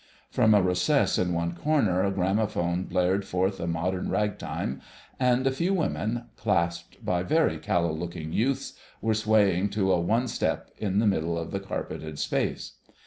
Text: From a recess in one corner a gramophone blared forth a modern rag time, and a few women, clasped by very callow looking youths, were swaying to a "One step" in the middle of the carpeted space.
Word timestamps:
From 0.31 0.55
a 0.55 0.63
recess 0.63 1.19
in 1.19 1.31
one 1.31 1.51
corner 1.53 2.03
a 2.03 2.09
gramophone 2.09 2.85
blared 2.85 3.23
forth 3.23 3.59
a 3.59 3.67
modern 3.67 4.09
rag 4.09 4.39
time, 4.39 4.81
and 5.19 5.45
a 5.45 5.51
few 5.51 5.75
women, 5.75 6.23
clasped 6.37 7.05
by 7.05 7.21
very 7.21 7.59
callow 7.59 7.93
looking 7.93 8.33
youths, 8.33 8.73
were 8.99 9.13
swaying 9.13 9.69
to 9.69 9.91
a 9.93 9.99
"One 10.01 10.27
step" 10.27 10.71
in 10.79 10.97
the 10.97 11.05
middle 11.05 11.37
of 11.37 11.51
the 11.51 11.59
carpeted 11.59 12.17
space. 12.17 12.77